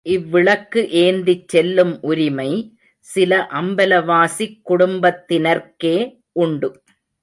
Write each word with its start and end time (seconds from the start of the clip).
இவ்விளக்கு 0.05 0.81
ஏந்திச் 0.99 1.47
செல்லும் 1.47 2.01
உரிமை 2.01 2.49
சில 3.07 3.47
அம்பல 3.53 4.05
வாசிக் 4.05 4.59
குடும்பத்தினர்க்கே 4.69 5.95
உண்டு. 6.39 6.69